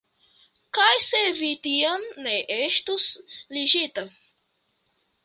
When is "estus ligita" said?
2.57-4.07